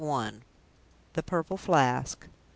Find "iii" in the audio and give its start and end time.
0.03-0.31